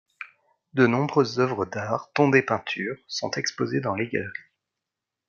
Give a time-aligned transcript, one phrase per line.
[0.73, 4.49] De nombreuses œuvres d'art, dont des peintures, sont exposées dans les galeries.